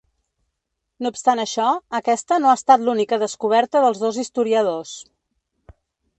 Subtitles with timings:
[1.05, 1.65] No obstant això,
[1.99, 4.97] aquesta no ha estat l’única descoberta dels dos historiadors.